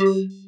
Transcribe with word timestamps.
Música 0.00 0.41